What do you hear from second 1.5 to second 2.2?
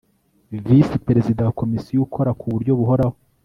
Komisiyo